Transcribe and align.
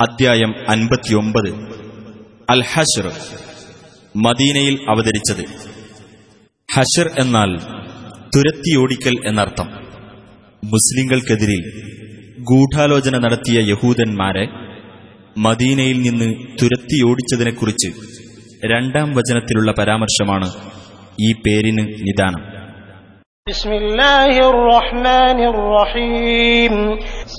അദ്ധ്യായം 0.00 0.54
അൻപത്തിയൊമ്പത്. 0.68 1.50
അൽ 2.50 2.62
ഹഷർ 2.62 3.12
മദീനയിൽ 4.16 4.78
അവതരിച്ചത്. 4.88 5.44
ഹഷർ 6.74 7.10
എന്നാൽ 7.18 7.56
തുരത്തിയോടിക്കൽ 8.36 9.14
എന്നർത്ഥം. 9.26 9.66
മുസ്ലിങ്ങൾക്കെതിരിൽ 10.64 11.62
ഗൂഢാലോചന 12.38 13.18
നടത്തിയ 13.18 13.60
യഹൂദന്മാരെ 13.60 14.48
മദീനയിൽ 15.38 16.02
നിന്ന് 16.02 16.34
തുരത്തിയോടിച്ചതിനെക്കുറിച്ച് 16.62 17.88
രണ്ടാം 18.66 19.14
വചനത്തിലുള്ള 19.14 19.72
പരാമർശമാണ് 19.78 20.50
ഈ 21.20 21.32
പേരിന് 21.32 21.78
നിദാനം. 21.78 22.53
بسم 23.47 23.71
الله 23.73 24.33
الرحمن 24.49 25.39
الرحيم 25.53 26.73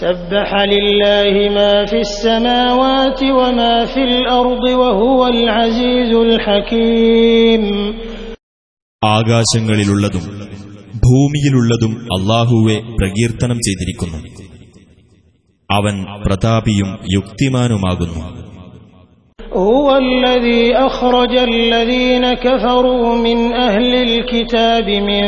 سبح 0.00 0.48
لله 0.74 1.34
ما 1.50 1.74
في 1.86 1.98
السماوات 2.00 3.20
وما 3.38 3.84
في 3.86 4.02
الأرض 4.02 4.64
وهو 4.72 5.20
العزيز 5.26 6.10
الحكيم 6.28 7.62
ആകാശങ്ങളിലുള്ളതും 9.02 10.24
ഭൂമിയിലുള്ളതും 11.04 11.92
അള്ളാഹുവെ 12.16 12.76
പ്രകീർത്തനം 12.98 13.58
ചെയ്തിരിക്കുന്നു 13.66 14.18
അവൻ 15.70 15.96
പ്രതാപിയും 16.24 16.90
യുക്തിമാനുമാകുന്നു 17.16 18.22
هو 19.55 19.97
الذي 19.97 20.75
أخرج 20.75 21.37
الذين 21.37 22.33
كفروا 22.33 23.15
من 23.15 23.53
أهل 23.53 23.93
الكتاب 23.95 24.89
من 24.89 25.21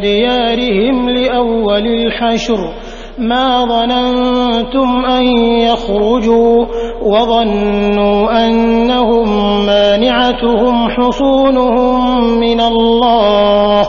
ديارهم 0.00 1.10
لأول 1.10 1.86
الحشر. 1.86 2.74
ما 3.18 3.64
ظننتم 3.64 5.04
أن 5.04 5.24
يخرجوا 5.38 6.66
وظنوا 7.02 8.46
أنهم 8.46 9.26
مانعتهم 9.66 10.88
حصونهم 10.88 12.24
من 12.40 12.60
الله 12.60 13.82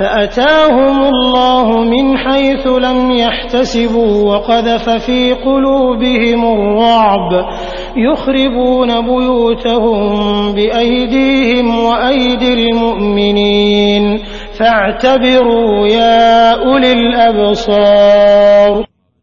فأتاهم 0.00 1.02
الله 1.02 1.84
من 1.84 2.18
حيث 2.18 2.66
لم 2.66 3.10
يحتسبوا 3.10 4.32
وقذف 4.32 4.90
في 4.90 5.32
قلوبهم 5.32 6.44
الرعب. 6.44 7.44
يخربون 8.05 8.89
بيوتهم 9.01 10.01
بأيديهم 10.53 11.67
وأيدي 11.79 12.53
المؤمنين 12.55 14.03
فاعتبروا 14.55 15.71
يا 15.89 16.19
أولي 16.63 16.91
الأبصار 16.99 18.73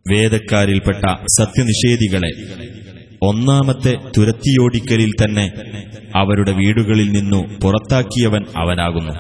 വേദക്കാരിൽപ്പെട്ട 0.07 1.05
സത്യനിഷേധികളെ 1.35 2.31
ഒന്നാമത്തെ 3.23 3.93
തുരത്തിയോടിക്കലിൽ 4.15 5.13
തന്നെ 5.21 5.45
അവരുടെ 6.21 6.53
വീടുകളിൽ 6.61 7.09
നിന്നു 7.17 7.41
പുറത്താക്കിയവൻ 7.63 8.43
അവനാകുന്നു 8.63 9.15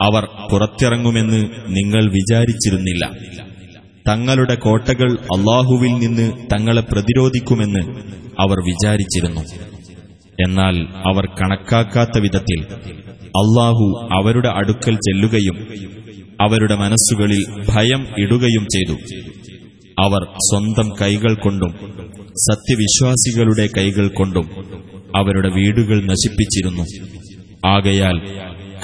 അവർ 0.00 0.22
പുറത്തിറങ്ങുമെന്ന് 0.50 1.40
നിങ്ങൾ 1.78 2.04
വിചാരിച്ചിരുന്നില്ല 2.16 3.04
തങ്ങളുടെ 4.09 4.55
കോട്ടകൾ 4.55 5.11
അള്ളാഹുവിൽ 5.11 5.93
നിന്ന് 5.93 6.31
തങ്ങളെ 6.53 6.81
പ്രതിരോധിക്കുമെന്ന് 6.81 7.81
അവർ 8.39 8.57
വിചാരിച്ചിരുന്നു. 8.65 9.41
എന്നാൽ 10.47 10.75
അവർ 11.07 11.25
കണക്കാക്കാത്ത 11.25 12.19
വിധത്തിൽ 12.19 12.59
അള്ളാഹു 13.41 14.07
അവരുടെ 14.11 14.47
അടുക്കൽ 14.47 14.95
ചെല്ലുകയും 14.95 15.57
അവരുടെ 16.41 16.75
മനസ്സുകളിൽ 16.75 17.41
ഭയം 17.69 18.07
ഇടുകയും 18.17 18.65
ചെയ്തു. 18.75 18.93
അവർ 19.99 20.21
സ്വന്തം 20.23 20.89
കൈകൾ 21.01 21.33
കൊണ്ടും 21.33 21.71
സത്യവിശ്വാസികളുടെ 22.49 23.69
കൈകൾ 23.77 24.07
കൊണ്ടും 24.07 24.49
അവരുടെ 25.15 25.49
വീടുകൾ 25.49 26.03
നശിപ്പിച്ചിരുന്നു. 26.03 26.83
ആകയാൽ 27.67 28.17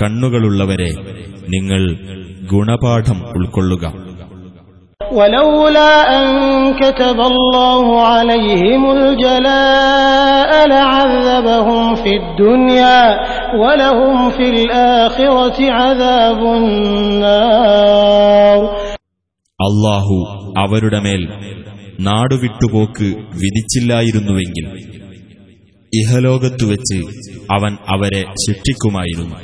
കണ്ണുകളുള്ളവരെ 0.02 0.92
നിങ്ങൾ 1.50 1.82
ഗുണപാഠം 2.52 3.20
ഉൾക്കൊള്ളുക. 3.38 4.15
ولولا 5.05 5.93
أن 6.19 6.27
كتب 6.75 7.19
الله 7.23 7.85
عليهم 8.03 8.83
الجلاء 8.93 10.51
لعذبهم 10.69 11.95
في 11.97 12.13
الدنيا 12.13 13.03
ولهم 13.55 14.31
في 14.31 14.47
الآخرة 14.51 15.59
عذاب 15.73 16.41
النار 17.41 18.61
അള്ളാഹു 19.59 20.17
അവരുടെ 20.61 20.99
മേൽ 21.01 21.23
നാടുവിട്ടുപോക്ക് 22.07 23.09
വിധിച്ചില്ലായിരുന്നുവെങ്കിൽ 23.41 24.67
ഇഹലോകത്തുവെച്ച് 25.93 26.99
അവൻ 27.55 27.73
അവരെ 27.95 28.23
ശിക്ഷിക്കുമായിരുന്നു 28.45 29.37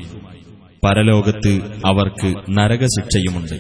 പരലോകത്ത് 0.82 1.52
അവർക്ക് 1.90 2.28
നരകശിക്ഷയുമുണ്ട് 2.58 3.56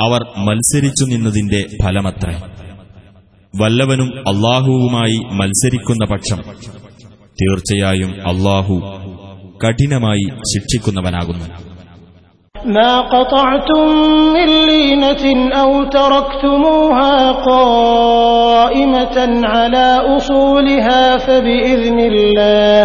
അവർ 0.01 0.21
മത്സരിച്ചു 0.37 1.05
നിന്നതിന്റെ 1.05 1.65
ഫലമത്രേ. 1.83 2.41
വല്ലവനും 3.61 4.13
അള്ളാഹുവുമായി 4.19 5.35
മത്സരിക്കുന്ന 5.35 6.05
പക്ഷം 6.05 6.37
തീർച്ചയായും 7.38 8.12
അള്ളാഹു 8.30 8.76
കഠിനമായി 9.62 10.26
ശിക്ഷിക്കുന്നവനാകുന്നു 10.50 11.46
ما 12.72 12.94
قطعتم 13.08 13.84
من 14.36 14.48
لينة 14.66 15.24
أو 15.54 15.70
تركتموها 15.90 17.14
قائمة 17.50 19.16
على 19.46 19.86
أصولها 20.08 21.02
فبإذن 21.18 21.98
الله 22.02 22.78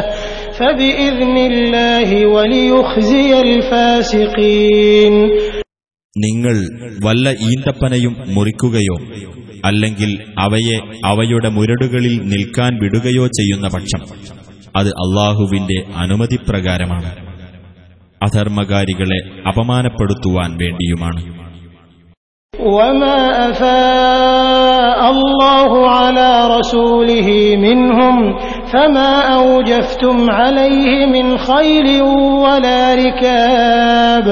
فبإذن 0.54 1.36
الله 1.50 2.10
وليخزي 2.28 3.32
الفاسقين 3.48 5.16
നിങ്ങൾ 6.16 6.56
വല്ല 7.06 7.26
ഈന്തപ്പനയും 7.48 8.14
മുറിക്കുകയോ 8.36 8.98
അല്ലെങ്കിൽ 9.70 10.12
അവയെ 10.40 10.78
അവയുടെ 11.12 11.50
മുരടുകളിൽ 11.56 12.16
നിൽക്കാൻ 12.34 12.72
വിടുകയോ 12.82 13.26
ചെയ്യുന്ന 13.38 13.68
പക്ഷം 13.76 14.02
അത് 14.78 14.90
അള്ളാഹുവിന്റെ 15.04 15.78
അനുമതിപ്രകാരമാണ് 15.98 17.12
അധർമ്മകാരികളെ 18.22 19.22
അപമാനപ്പെടുത്തുവാൻ 19.52 20.52
വേണ്ടിയുമാണ് 20.64 21.24
وما 22.76 23.20
أفاء 23.50 25.00
الله 25.12 25.72
على 25.90 26.32
رسوله 26.58 27.28
منهم 27.58 28.16
فما 28.74 29.14
أوجفتم 29.34 30.18
عليه 30.32 31.06
من 31.06 31.38
خيل 31.40 31.88
ولا 32.44 32.82
ركاب 32.96 34.28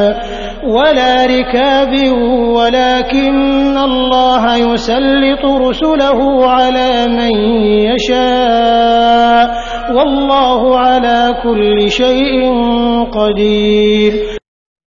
ولا 0.68 1.26
ركاب 1.28 1.94
ولكن 2.58 3.78
الله 3.80 4.44
يسلط 4.58 5.44
رسله 5.62 6.20
على 6.50 6.92
من 7.10 7.34
يشاء 7.88 9.46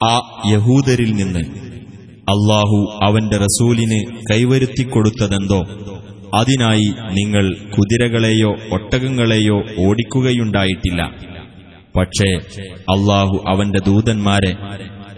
ആ 0.03 0.41
യഹൂദരിൽ 0.51 1.11
നിന്ന് 1.11 1.39
അള്ളാഹു 2.31 2.99
അവന്റെ 3.03 3.37
റസൂലിന് 3.37 4.17
കൈവരുത്തിക്കൊടുത്തതെന്തോ 4.31 5.61
അതിനായി 6.35 6.93
നിങ്ങൾ 7.11 7.55
കുതിരകളെയോ 7.77 8.55
ഒട്ടകങ്ങളെയോ 8.71 9.57
ഓടിക്കുകയുണ്ടായിട്ടില്ല. 9.85 11.01
പക്ഷേ 11.97 12.37
അള്ളാഹു 12.79 13.43
അവന്റെ 13.47 13.79
ദൂതന്മാരെ 13.79 14.57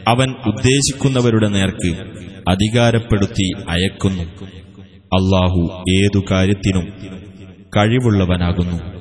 അവൻ 0.08 0.36
ഉദ്ദേശിക്കുന്നവരുടെ 0.48 1.48
നേർക്ക് 1.48 1.92
അധികാരപ്പെടുത്തി 2.50 3.52
അയക്കുന്നു. 3.70 4.24
അള്ളാഹു 5.04 5.84
ഏതു 5.90 6.24
കാര്യത്തിനും 6.32 6.94
കഴിവുള്ളവനാകുന്നു. 7.78 9.01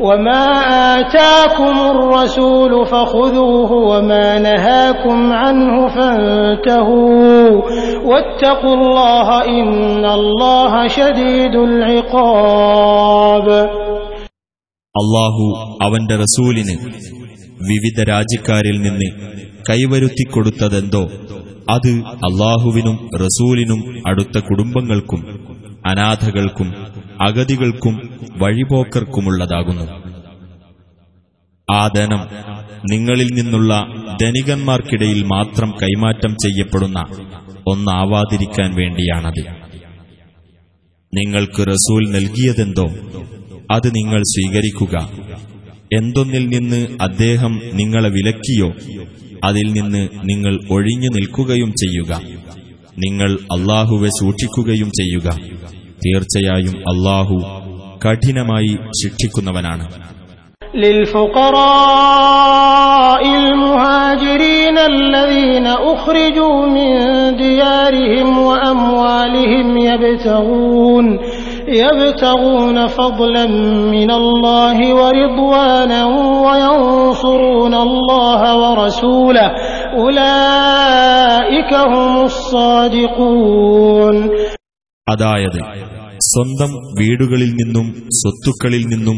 وما 0.00 0.44
آتاكم 0.94 1.76
الرسول 1.90 2.86
فخذوه 2.86 3.70
وما 3.90 4.38
نهاكم 4.40 5.32
عنه 5.34 5.74
فانتهوا 5.88 7.48
واتقوا 8.04 8.74
الله 8.74 9.28
إن 9.52 10.04
الله 10.10 10.72
شديد 10.88 11.54
العقاب 11.68 13.48
അള്ളാഹു 14.94 15.44
അവന്റെ 15.84 16.16
റസൂലിന് 16.16 16.74
വിവിധ 17.70 17.98
രാജ്യക്കാരിൽ 18.10 18.76
നിന്ന് 18.82 19.08
കൈവരുത്തിക്കൊടുത്തതെന്തോ 19.70 21.02
അത് 21.68 21.90
അള്ളാഹുവിനും 22.28 22.96
റസൂലിനും 23.24 23.80
അടുത്ത 24.10 24.38
കുടുംബങ്ങൾക്കും 24.48 25.20
അനാഥകൾക്കും 25.90 26.68
അഗതികൾക്കും 27.21 28.19
വഴിപോക്കർക്കുമുള്ളതാകുന്നു. 28.37 30.09
ആ 31.71 31.87
ധനം 31.87 32.19
നിങ്ങളിൽ 32.91 33.27
നിന്നുള്ള 33.27 33.87
ധനികന്മാർക്കിടയിൽ 34.21 35.23
മാത്രം 35.23 35.71
കൈമാറ്റം 35.83 36.33
ചെയ്യപ്പെടുന്ന 36.33 37.05
ഒന്നാവാതിരിക്കാൻ 37.67 38.75
വേണ്ടിയാണത്. 38.75 39.69
നിങ്ങൾക്ക് 41.15 41.67
റസൂൽ 41.67 42.09
നൽകിയതെന്തോ 42.09 42.85
അത് 43.71 43.87
നിങ്ങൾ 43.87 44.21
സ്വീകരിക്കുക. 44.21 45.09
എന്തൊന്നിൽ 45.93 46.47
നിന്ന് 46.47 46.97
അദ്ദേഹം 47.01 47.61
നിങ്ങളെ 47.73 48.09
വിലക്കിയോ 48.09 48.73
അതിൽ 49.43 49.71
നിന്ന് 49.71 50.09
നിങ്ങൾ 50.23 50.59
ഒഴിഞ്ഞു 50.71 51.07
നിൽക്കുകയും 51.07 51.71
ചെയ്യുക. 51.71 52.21
നിങ്ങൾ 52.97 53.33
അള്ളാഹുവെ 53.33 54.09
സൂക്ഷിക്കുകയും 54.09 54.89
ചെയ്യുക. 54.89 55.58
തീർച്ചയായും 56.00 56.76
അള്ളാഹു 56.92 57.36
കഠിനമായി 58.04 58.72
ശിക്ഷിക്കുന്നവനാണ് 59.00 59.86
للفقراء 62.34 63.22
المهاجرين 63.36 64.78
الذين 64.78 65.66
أخرجوا 65.66 66.66
من 66.68 66.90
ديارهم 67.36 68.38
وأموالهم 68.40 69.76
يبتغون 69.78 71.06
يبتغون 71.68 72.86
فضلا 72.88 73.46
من 73.88 74.10
الله 74.12 74.94
ورضوانا 74.94 76.00
وينصرون 76.46 77.74
الله 77.76 78.40
ورسوله 78.62 79.50
أولئك 79.96 81.74
هم 81.74 82.24
الصادقون 82.24 84.16
അതായത് 85.09 85.61
സ്വന്തം 86.23 86.71
വീടുകളിൽ 86.99 87.51
നിന്നും 87.51 87.87
സ്വത്തുക്കളിൽ 88.09 88.83
നിന്നും 88.85 89.17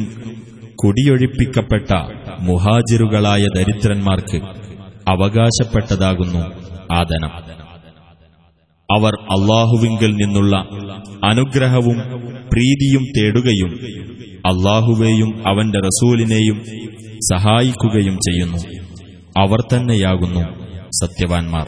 കുടിയൊഴിപ്പിക്കപ്പെട്ട 0.75 1.91
മുഹാജിറുകളായ 2.39 3.43
ദരിദ്രന്മാർക്ക് 3.55 4.39
അവകാശപ്പെട്ടതാകുന്നു 5.07 6.41
ആദനം 6.93 7.33
അവർ 8.89 9.13
അള്ളാഹുവിങ്കിൽ 9.29 10.11
നിന്നുള്ള 10.15 10.55
അനുഗ്രഹവും 11.23 11.97
പ്രീതിയും 12.53 13.03
തേടുകയും 13.17 13.71
അള്ളാഹുവേയും 14.45 15.43
അവന്റെ 15.47 15.79
റസൂലിനെയും 15.79 16.57
സഹായിക്കുകയും 17.31 18.15
ചെയ്യുന്നു. 18.15 18.59
അവർ 19.37 19.59
തന്നെയാകുന്നു 19.61 20.43
സത്യവാൻമാർ. 20.91 21.67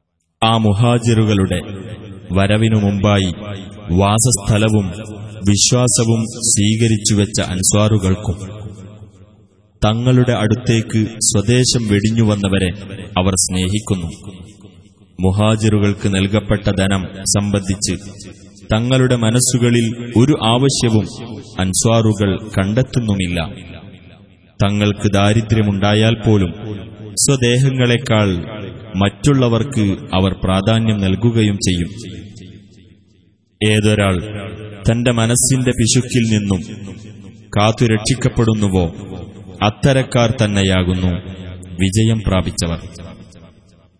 ആ 0.43 0.57
മുഹാജിറുകളുടെ 0.57 1.59
വരവിനു 2.33 2.75
മുമ്പായി 2.75 3.31
വാസസ്ഥലവും 3.91 4.87
വിശ്വാസവും 5.49 6.21
സ്വീകരിച്ചുവെച്ച 6.51 7.41
അൻസ്വാറുകൾക്കും 7.41 8.37
തങ്ങളുടെ 9.81 10.31
അടുത്തേക്ക് 10.31 11.01
സ്വദേശം 11.19 11.83
വെടിഞ്ഞുവന്നവരെ 11.87 12.69
അവർ 13.17 13.33
സ്നേഹിക്കുന്നു. 13.35 14.09
മുഹാജിറുകൾക്ക് 15.19 16.15
നൽകപ്പെട്ട 16.15 16.69
ധനം 16.69 17.03
സംബന്ധിച്ച് 17.25 17.95
തങ്ങളുടെ 18.73 19.15
മനസ്സുകളിൽ 19.15 19.87
ഒരു 20.17 20.35
ആവശ്യവും 20.43 21.07
അൻസ്വാറുകൾ 21.59 22.31
കണ്ടെത്തുന്നുമില്ല. 22.57 23.39
തങ്ങൾക്ക് 24.63 25.07
ദാരിദ്ര്യമുണ്ടായാൽ 25.11 26.15
പോലും 26.25 26.51
സ്വദേഹങ്ങളെക്കാൾ 27.25 28.29
മറ്റുള്ളവർക്ക് 28.94 29.86
അവർ 30.18 30.32
പ്രാധാന്യം 30.44 30.98
നൽകുകയും 31.04 31.56
ചെയ്യും 31.66 31.90
ഏതൊരാൾ 33.60 34.16
തന്റെ 34.88 35.12
മനസ്സിന്റെ 35.12 35.72
പിശുക്കിൽ 35.78 36.24
നിന്നും 36.34 36.60
കാത്തുരക്ഷിക്കപ്പെടുന്നുവോ 37.56 38.86
അത്തരക്കാർ 39.66 40.30
തന്നെയാകുന്നു 40.42 41.12
വിജയം 41.82 42.20
പ്രാപിച്ചവർ 42.28 42.80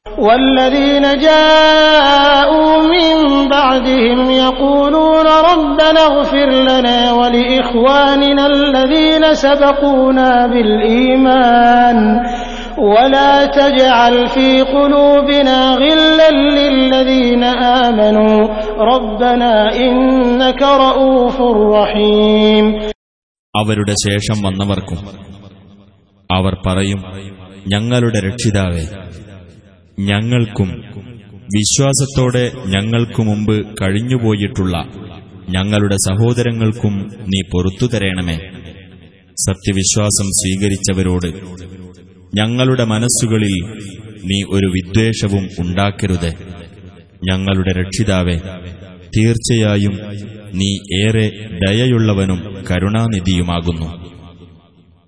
والذين 0.06 1.05
جاءوا 1.21 2.73
من 2.94 3.15
بعدهم 3.50 4.19
يقولون 4.41 5.27
ربنا 5.44 6.00
اغفر 6.03 6.49
لنا 6.71 7.00
ولإخواننا 7.12 8.44
الذين 8.49 9.25
سبقونا 9.37 10.31
بالإيمان 10.47 11.99
ولا 12.87 13.33
تجعل 13.59 14.15
في 14.29 14.49
قلوبنا 14.75 15.59
غلا 15.75 16.31
للذين 16.56 17.43
آمنوا 17.83 18.38
ربنا 18.93 19.53
إنك 19.79 20.61
رؤوف 20.85 21.37
رحيم 21.77 22.64
അവരുടെ 23.55 23.95
ശേഷം 24.07 24.38
വന്നവർക്കും 24.47 24.99
അവർ 26.31 26.55
പറയും 26.66 27.00
ഞങ്ങളുടെ 27.66 28.21
രക്ഷിതാവേ 28.26 28.85
ഞങ്ങൾക്കും 30.09 30.71
വിശ്വാസത്തോടെ 31.49 32.43
ഞങ്ങൾക്കു 32.66 33.23
മുമ്പ് 33.23 33.57
കഴിഞ്ഞുപോയിട്ടുള്ള 33.81 34.76
ഞങ്ങളുടെ 35.49 35.97
സഹോദരങ്ങൾക്കും 36.07 36.95
നീ 37.33 37.40
പൊറത്തു 37.52 37.87
തരേണമേ 37.93 38.37
സത്യവിശ്വാസം 39.38 40.28
സ്വീകരിച്ചവരോട് 40.38 41.28
ഞങ്ങളുടെ 42.36 42.84
മനസ്സുകളിൽ 42.84 43.56
നീ 44.24 44.44
ഒരു 44.50 44.68
വിദ്വേഷവും 44.68 45.50
ഉണ്ടാക്കരുത്. 45.60 46.34
ഞങ്ങളുടെ 47.24 47.72
രക്ഷിതാവേ 47.72 48.36
തീർച്ചയായും 49.18 49.96
നീ 50.54 50.70
ഏറെ 51.04 51.26
ദയയുള്ളവനും 51.68 52.64
കരുണാനിധിയുമാകുന്നു. 52.70 54.21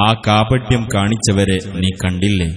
ആ 0.00 0.14
കാപട്യം 0.26 0.86
കാണിച്ചവരെ 0.94 1.58
നീ 1.74 1.88
കണ്ടില്ലേ? 2.04 2.48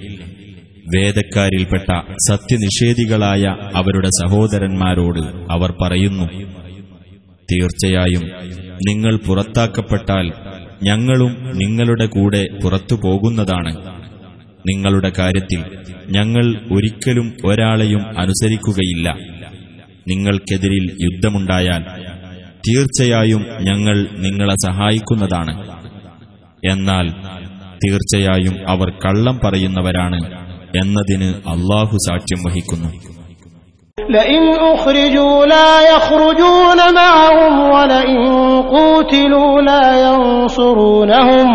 വേദക്കാരിൽപ്പെട്ട 0.95 1.89
സത്യനിഷേധികളായ 2.27 3.43
അവരുടെ 3.73 4.07
സഹോദരന്മാരോട് 4.07 5.19
അവർ 5.51 5.73
പറയുന്നു 5.81 6.25
തീർച്ചയായും 7.53 8.23
നിങ്ങൾ 8.89 9.17
പുറത്താക്കപ്പെട്ടാൽ 9.17 10.31
ഞങ്ങളും 10.83 11.33
നിങ്ങളുടെ 11.53 12.05
കൂടെ 12.05 12.47
പുറത്തു 12.63 12.95
പോകുന്നതാണ്. 13.03 13.73
നിങ്ങളുടെ 14.69 15.11
കാര്യത്തിൽ 15.19 15.61
ഞങ്ങൾ 16.11 16.45
ഒരിക്കലും 16.71 17.37
ഒരാളെയും 17.45 18.19
അനുസരിക്കുകയില്ല. 18.19 19.15
നിങ്ങൾക്കെതിരിൽ 20.07 20.85
യുദ്ധമുണ്ടായാൽ 21.03 21.83
തീർച്ചയായും 22.67 23.45
ഞങ്ങൾ 23.61 24.07
നിങ്ങളെ 24.19 24.55
സഹായിക്കുന്നതാണ്. 24.67 25.70
എന്നാൽ 26.64 27.06
തീർച്ചയായും 27.80 28.54
അവർ 28.68 28.88
കള്ളം 29.04 29.36
പറയുന്നവരാണ് 29.38 30.20
എന്നതിന് 30.78 31.30
അള്ളാഹു 31.54 31.96
സാക്ഷ്യം 32.06 32.40
വഹിക്കുന്നു 32.46 32.90
لئن 33.98 34.42
أخرجوا 34.74 35.46
لا 35.46 35.70
يخرجون 35.90 36.80
معهم 36.94 37.52
ولئن 37.70 38.20
قوتلوا 38.68 39.52
لا 39.62 39.86
ينصرونهم 40.00 41.46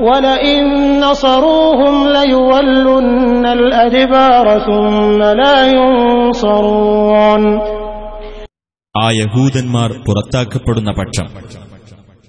ولئن 0.00 0.62
نصروهم 1.00 1.94
ليولن 2.08 3.44
الأدبار 3.48 4.46
ثم 4.60 5.18
لا 5.34 5.56
ينصرون 5.72 7.42
ആ 8.94 9.06
യഹൂദന്മാർ 9.14 9.90
പുറത്താക്കപ്പെടുന്ന 10.06 10.90
പക്ഷം 10.98 11.26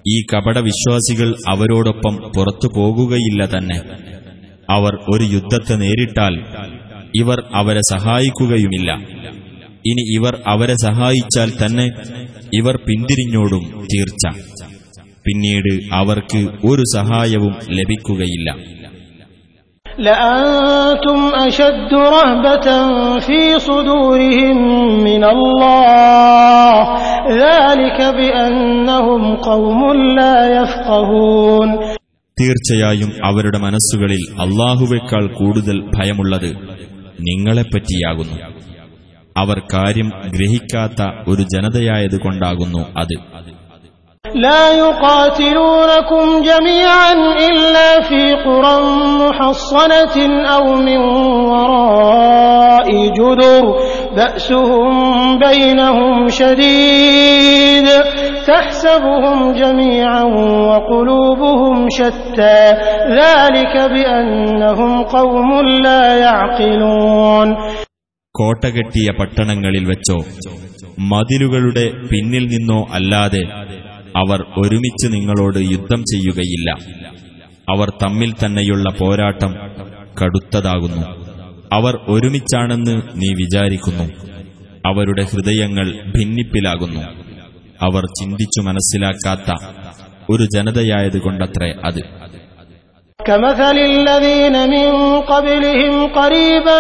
ഈ 0.09 0.23
കപടവിശ്വാസികൾ 0.23 1.35
അവരോടൊപ്പം 1.49 2.17
പുറത്തു 2.37 2.69
പോകുകയില്ല 2.77 3.45
തന്നെ. 3.45 3.79
അവർ 4.71 4.95
ഒരു 5.15 5.25
യുദ്ധത്തെ 5.25 5.75
നേരിട്ടാൽ 5.75 6.35
ഇവർ 7.17 7.43
അവരെ 7.55 7.81
സഹായിക്കുകയുമില്ല. 7.81 8.91
ഇനി 9.87 10.05
ഇവർ 10.17 10.43
അവരെ 10.47 10.75
സഹായിച്ചാൽ 10.83 11.51
തന്നെ 11.51 11.87
ഇവർ 12.55 12.77
പിന്തിരിഞ്ഞോടും 12.77 13.65
തീർച്ച. 13.95 14.25
പിന്നീട് 15.27 15.81
അവർക്ക് 15.93 16.41
ഒരു 16.67 16.83
സഹായവും 16.97 17.55
ലഭിക്കുകയില്ല. 17.71 18.78
لأنتم 20.00 21.20
أشد 21.38 21.92
رهبة 21.94 22.68
في 23.20 23.60
صدورهم 23.60 24.58
من 25.00 25.24
الله 25.26 26.78
ذلك 27.38 28.00
بأنهم 28.14 29.22
قوم 29.38 29.80
لا 30.18 30.38
يفقهون 30.56 31.70
തീർച്ചയായും 32.38 33.10
അവരുടെ 33.28 33.60
മനസ്സുകളിൽ 33.66 34.22
അള്ളാഹുവേക്കാൾ 34.44 35.26
കൂടുതൽ 35.40 35.78
ഭയമുള്ളത് 35.96 36.50
നിങ്ങളെപ്പറ്റിയാകുന്നു 37.28 38.38
അവർ 39.36 39.58
കാര്യം 39.74 40.10
ഗ്രഹിക്കാത്ത 40.34 41.02
ഒരു 41.32 41.44
ജനതയായതുകൊണ്ടാകുന്നു 41.54 42.82
അത് 43.02 43.16
لا 44.26 44.74
يقاتلونكم 44.74 46.26
جميعا 46.42 47.14
إلا 47.40 47.90
في 48.02 48.34
قرى 48.36 48.76
محصنة 49.22 50.18
أو 50.46 50.76
من 50.78 50.98
وراء 51.52 52.88
جدر 53.10 53.64
بأسهم 54.16 54.96
بينهم 55.40 56.28
شديد 56.30 57.88
تحسبهم 58.48 59.54
جميعا 59.54 60.24
وقلوبهم 60.70 61.88
شتى 61.90 62.60
ذلك 63.12 63.76
بأنهم 63.92 65.04
قوم 65.04 65.50
لا 65.84 66.04
يعقلون 66.18 67.50
കോട്ടകെട്ടിയ 68.36 69.08
പട്ടണങ്ങളിൽ 69.18 69.84
വെച്ചോ 69.90 70.16
മതിലുകളുടെ 71.10 71.84
പിന്നിൽ 72.12 72.46
നിന്നോ 72.54 72.80
അല്ലാതെ 72.98 73.42
അവർ 74.22 74.40
ഒരുമിച്ച് 74.62 75.08
നിങ്ങളോട് 75.16 75.60
യുദ്ധം 75.74 76.02
ചെയ്യുകയില്ല 76.12 76.70
അവർ 77.68 77.90
തമ്മിൽ 78.04 78.32
തന്നെയുള്ള 78.42 78.88
പോരാട്ടം 79.00 79.52
കടുത്തതാകുന്നു 80.20 81.04
അവർ 81.78 81.94
ഒരുമിച്ചാണെന്ന് 82.14 82.96
നീ 83.22 83.30
വിചാരിക്കുന്നു 83.42 84.08
അവരുടെ 84.88 85.24
ഹൃദയങ്ങൾ 85.32 85.88
ഭിന്നിപ്പിലാകുന്നു 86.16 87.04
അവർ 87.82 88.04
ചിന്തിച്ചു 88.20 88.62
മനസ്സിലാക്കാത്ത 88.68 89.50
ഒരു 90.34 90.46
ജനതയായതുകൊണ്ടത്രേ 90.56 91.72
അത് 91.86 92.04
كمثل 93.20 93.78
الذين 93.92 94.56
من 94.68 94.90
قبلهم 95.24 95.94
قريبا 96.12 96.80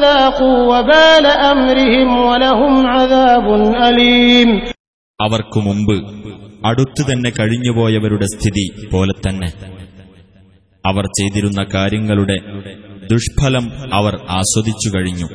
ذاقوا 0.00 0.58
وبال 0.70 1.24
أمرهم 1.52 2.08
ولهم 2.20 2.74
عذاب 2.88 3.46
أليم 3.78 4.27
അവർക്കു 5.21 5.59
മുമ്പ് 5.59 5.95
അടുത്തു 6.67 7.11
തന്നെ 7.11 7.29
കഴിഞ്ഞുപോയവരുടെ 7.29 8.25
സ്ഥിതി 8.25 8.89
പോലെ 8.93 9.13
തന്നെ. 9.29 9.47
അവർ 10.85 11.05
ചെയ്തിരുന്ന 11.05 11.65
കാര്യങ്ങളുടെ 11.73 12.37
ദുഷ്ഫലം 13.11 13.93
അവർ 13.93 14.25
ആസ്വദിച്ചു 14.29 14.97
കഴിഞ്ഞു. 14.97 15.25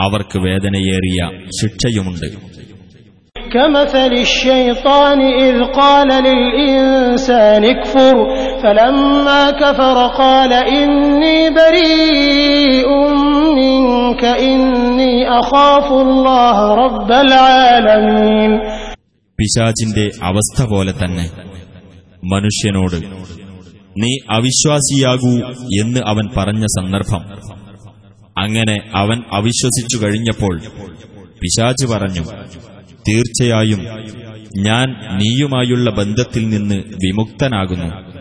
അവർക്ക് 0.00 0.38
വേദനയേറിയ 0.38 1.48
ശിക്ഷയുമുണ്ട്. 1.62 2.26
كمثل 3.51 4.13
الشيطان 4.13 5.19
إذ 5.21 5.63
قال 5.65 6.07
للإنسان 6.23 7.63
اكفر 7.65 8.15
فلما 8.63 9.51
كفر 9.53 9.97
قال 10.15 10.53
إني 10.53 11.49
بريء 11.51 12.89
منك 13.55 14.23
إني 14.25 15.13
أخاف 15.31 15.91
الله 15.99 16.57
رب 16.75 17.09
العالمين 17.23 18.51
പിശാചിന്റെ 19.39 20.05
അവസ്ഥ 20.29 20.59
പോലെ 20.69 20.93
തന്നെ 21.01 21.25
മനുഷ്യനോട് 22.33 22.95
നീ 24.01 24.11
അവിശ്വാസിയാകൂ 24.37 25.33
എന്ന് 25.81 26.01
അവൻ 26.11 26.25
പറഞ്ഞ 26.37 26.63
സന്ദർഭം 26.77 27.23
അങ്ങനെ 28.37 28.77
അവൻ 29.01 29.19
അവിശ്വസിച്ചു 29.39 29.97
കഴിഞ്ഞപ്പോൾ 30.03 30.55
പിശാച് 31.41 31.85
പറഞ്ഞു 31.93 32.23
തീർച്ചയായും 33.08 33.86
ഞാൻ 34.58 34.96
നീയുമായുള്ള 35.16 35.90
ബന്ധത്തിൽ 35.90 36.48
നിന്ന് 36.48 36.74
വിമുക്തനാകുന്നു. 36.74 38.12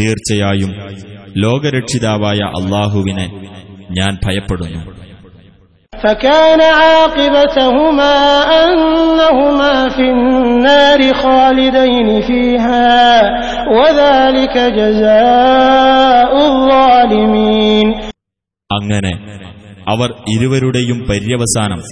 തീർച്ചയായും 0.00 0.74
ലോകരക്ഷിതാവായ 1.36 2.36
അള്ളാഹുവിനെ 2.36 3.30
ഞാൻ 3.90 4.18
ഭയപ്പെടുന്നു. 4.24 4.98
അങ്ങനെ 18.72 19.38
അവർ 19.88 20.10
ഇരുവരുടെയും 20.34 21.06
പര്യവസാനം 21.10 21.82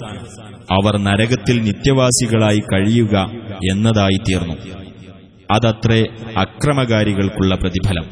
അവർ 0.71 0.97
നരകത്തിൽ 0.99 1.61
നിത്യവാസികളായി 1.61 2.61
കഴിയുക 2.73 3.15
എന്നതായി 3.71 4.19
തീർന്നു 4.29 4.55
അതത്രേ 5.53 6.01
അക്രമകാരികൾക്കുള്ള 6.37 7.55
പ്രതിഫലം. 7.55 8.07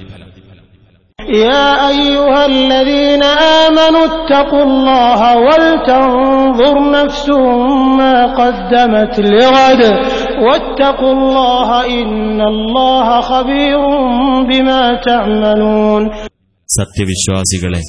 സത്യവിശ്വാസികളെ 16.67 17.81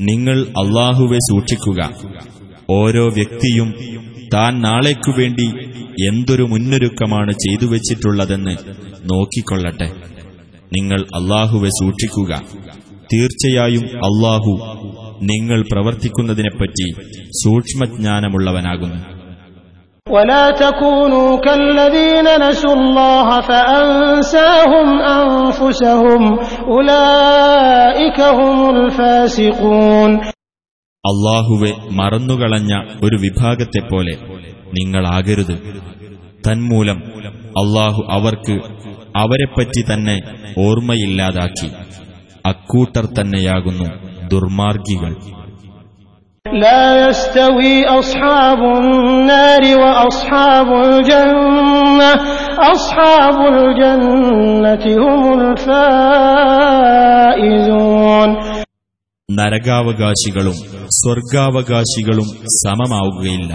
നിങ്ങൾ 0.00 0.40
അള്ളാഹുവെ 0.40 1.18
സൂക്ഷിക്കുക. 1.18 1.90
ഓരോ 2.70 3.08
വ്യക്തിയും 3.08 3.74
താൻ 4.34 4.60
നാളേക്കുവേണ്ടി 4.60 5.46
എന്തൊരു 6.08 6.42
മുന്നൊരുക്കമാണ് 6.42 7.32
ചെയ്തു 7.32 7.66
വച്ചിട്ടുള്ളതെന്ന് 7.66 8.56
നോക്കിക്കൊള്ളട്ടെ. 9.12 9.86
നിങ്ങൾ 10.72 11.00
അള്ളാഹുവെ 11.00 11.68
സൂക്ഷിക്കുക. 11.68 12.42
തീർച്ചയായും 13.12 13.82
അള്ളാഹു 13.82 14.76
നിങ്ങൾ 15.22 15.64
പ്രവർത്തിക്കുന്നതിനെപ്പറ്റി 15.72 16.92
സൂക്ഷ്മജ്ഞാനമുള്ളവനാകുന്നു. 17.28 19.21
ولا 20.11 20.51
تكونوا 20.53 21.37
كالذين 21.37 22.27
نسوا 22.39 22.73
الله 22.73 23.27
فأنساهم 23.41 24.87
أنفسهم 25.17 26.21
أولئك 26.69 28.19
هم 28.31 28.57
الفاسقون 28.71 30.11
അള്ളാഹുവെ 31.03 31.69
മറന്നുകളഞ്ഞ 31.97 32.71
ഒരു 33.05 33.17
വിഭാഗത്തെപ്പോലെ 33.21 34.13
നിങ്ങളാകരുത് 34.77 35.53
തന്മൂലം 36.45 36.97
അള്ളാഹു 37.61 38.01
അവർക്ക് 38.15 38.55
അവരെപ്പറ്റി 39.15 39.81
തന്നെ 39.89 40.17
ഓർമ്മയില്ലാതാക്കി 40.65 41.69
അക്കൂട്ടർ 42.45 43.05
തന്നെയാകുന്നു 43.17 43.87
ദുർമാർഗികൾ 44.31 45.11
لا 46.45 46.83
يستوي 47.03 47.85
أصحاب 47.99 48.57
النار 48.77 49.63
وأصحاب 49.77 50.67
الجنة 50.85 52.11
أصحاب 52.73 53.37
الجنة 53.53 54.85
هم 54.97 55.23
الفائزون 56.97 58.29
നരകാവകാശികളും 59.29 60.57
സ്വർഗാവകാശികളും 60.99 62.27
സമമാവുകയില്ല 62.61 63.51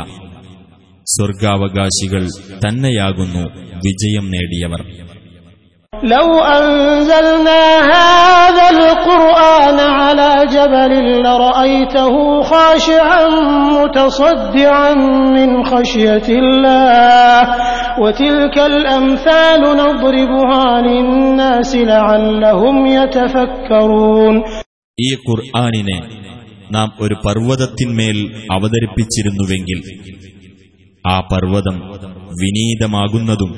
സ്വർഗാവകാശികൾ 1.07 2.25
തന്നെയാകുന്നു 2.65 3.45
വിജയം 3.87 4.27
നേടിയവർ 4.35 4.81
لو 5.97 6.29
أنزلنا 6.51 7.63
هذا 7.89 8.67
القرآن 8.71 9.79
على 9.81 10.47
جبل 10.47 10.93
لرأيته 11.23 12.15
خاشعا 12.43 13.29
متصدعا 13.73 14.95
من 15.37 15.65
خشية 15.65 16.29
الله 16.31 17.41
وتلك 17.99 18.57
الأمثال 18.61 19.61
نضربها 19.77 20.81
للناس 20.81 21.71
لعلهم 21.77 22.77
يتفكرون 22.89 24.35
ഈ 24.99 25.11
ഖുർആാനിനെ 25.27 25.99
നാം 26.71 26.89
ഒരു 27.05 27.17
പർവ്വതത്തിന്മേൽ 27.25 28.19
അവതരിപ്പിച്ചിരുന്നുവെങ്കിൽ 28.57 29.79
ആ 31.05 31.17
പർവ്വതം 31.31 31.77
വിനീതമാകുന്നതും 32.41 33.53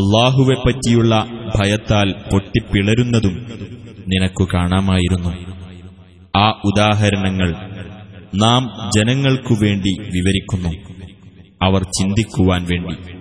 അള്ളാഹുവെപ്പറ്റിയുള്ള 0.00 1.14
ഭയത്താൽ 1.57 2.11
പൊട്ടിപ്പിളരുന്നതും 2.11 3.33
നിനക്കു 4.07 4.47
കാണാമായിരുന്നു. 4.53 5.29
ആ 6.37 6.61
ഉദാഹരണങ്ങൾ 6.65 7.55
നാം 8.35 8.91
ജനങ്ങൾക്കു 8.95 9.53
വേണ്ടി 9.61 10.01
വിവരിക്കുന്നു. 10.01 10.69
അവർ 11.63 11.83
ചിന്തിക്കുവാൻ 11.83 12.65
വേണ്ടി. 12.65 13.15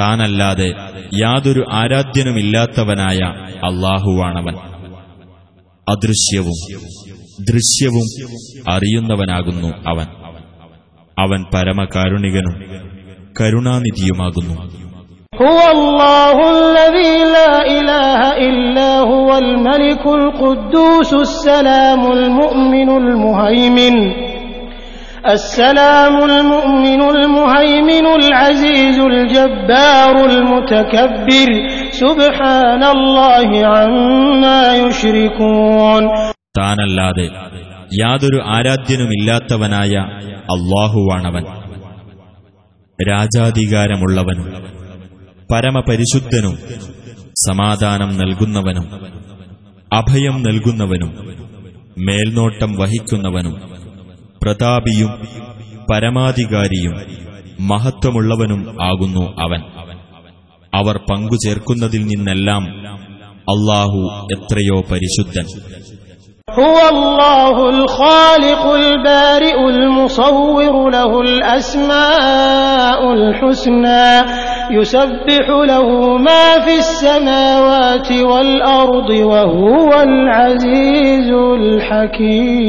താനല്ലാതെ 0.00 0.74
യാതൊരു 1.20 1.64
ആരാധ്യനുമില്ലാത്തവനായ 1.72 3.18
അള്ളാഹുവാണവൻ 3.64 4.69
അദൃശ്യവും 5.89 6.57
ദൃശ്യവും 7.49 8.07
അറിയുന്നവനാകുന്നു 8.75 9.69
അവൻ 9.91 10.07
അവൻ 11.17 11.41
പരമകാരുണികനും 11.53 12.55
കരുണാനിധിയുമാകുന്നു 13.39 14.55
هو 15.33 15.59
الله 15.77 16.37
الذي 16.57 17.13
لا 17.35 17.53
إله 17.77 18.19
إلا 18.47 18.89
هو 19.11 19.29
الملك 19.37 20.03
القدوس 20.19 21.11
السلام 21.27 22.01
المؤمن 22.11 22.89
المهيمن 23.01 23.95
السلام 25.27 26.15
المؤمن 26.25 27.01
المهيمن 27.15 28.05
العزيز 28.19 28.97
الجبار 29.11 30.15
المتكبر 30.25 31.49
سبحان 31.93 32.83
الله 32.95 33.49
عما 33.73 34.61
يشركون 34.77 36.03
താനല്ലാതെ 36.57 37.25
യാതൊരു 38.01 38.39
ആരാധ്യനുമില്ലാത്തവനായ 38.55 39.93
അള്ളാഹുവാണവൻ 40.55 41.43
രാജാധികാരമുള്ളവനും 42.99 44.47
പരമപരിശുദ്ധനും 45.49 46.55
സമാധാനം 47.47 48.11
നൽകുന്നവനും 48.17 48.85
അഭയം 49.91 50.35
നൽകുന്നവനും 50.43 51.11
മേൽനോട്ടം 52.07 52.71
വഹിക്കുന്നവനും 52.73 53.55
പ്രതാപിയും 54.41 55.11
പരമാധികാരിയും 55.89 56.95
മഹത്വമുള്ളവനും 57.69 58.61
ആകുന്നു 58.81 59.25
അവൻ 59.45 59.61
അവർ 60.73 60.95
പങ്കുചേർക്കുന്നതിൽ 61.09 62.03
നിന്നെല്ലാം 62.11 62.63
അള്ളാഹു 63.47 64.01
എത്രയോ 64.35 64.77
പരിശുദ്ധൻ 64.91 65.47
هو 66.59 66.77
الله 66.95 67.55
الخالق 67.69 68.63
البارئ 68.83 69.57
المصور 69.69 70.73
له 70.89 71.11
الأسماء 71.21 72.99
الحسنى 73.13 74.07
يسبح 74.71 75.45
له 75.71 75.87
ما 76.19 76.45
في 76.65 76.75
السماوات 76.77 78.09
والأرض 78.23 79.09
وهو 79.31 79.89
العزيز 80.03 81.29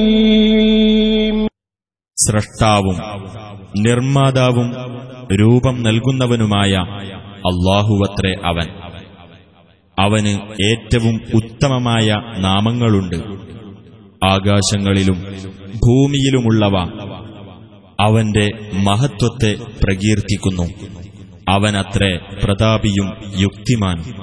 الحكيم 0.06 1.36
സ്രഷ്ടാവും 2.27 2.95
നിർമ്മാതാവും 3.77 4.73
രൂപം 5.39 5.83
നൽകുന്നവനുമായ 5.83 6.73
അള്ളാഹുവത്രേ 7.23 8.35
അവൻ. 8.45 8.67
അവന് 9.99 10.63
ഏറ്റവും 10.63 11.21
ഉത്തമമായ 11.33 12.15
നാമങ്ങളുണ്ട്. 12.37 13.15
ആകാശങ്ങളിലും 14.25 15.21
ഭൂമിയിലുമുള്ളവ 15.75 16.77
അവന്റെ 17.99 18.49
മഹത്വത്തെ 18.73 19.55
പ്രകീർത്തിക്കുന്നു. 19.83 20.63
അവനത്രേ 21.49 22.19
പ്രതാപിയും 22.43 23.13
യുക്തിമാൻ 23.39 24.20